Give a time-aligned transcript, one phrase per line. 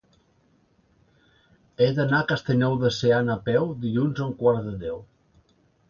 [1.77, 5.03] He d'anar a Castellnou de Seana a peu dilluns a un quart de deu.